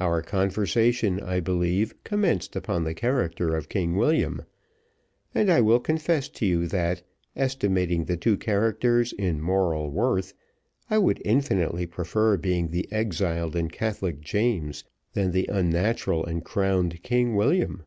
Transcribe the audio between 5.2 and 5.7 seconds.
and I